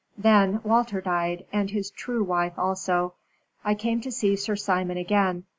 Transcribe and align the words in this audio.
Then 0.17 0.61
Walter 0.63 0.99
died, 0.99 1.45
and 1.53 1.69
his 1.69 1.91
true 1.91 2.23
wife 2.23 2.57
also. 2.57 3.13
I 3.63 3.75
came 3.75 4.01
to 4.01 4.11
see 4.11 4.35
Sir 4.35 4.55
Simon 4.55 4.97
again. 4.97 5.43